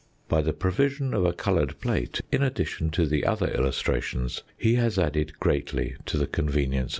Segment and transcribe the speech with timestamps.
[0.27, 4.97] By the provision of a coloured plate, in addition to the other illustrations, he has
[4.97, 6.89] added greatly to the convenience of the reader.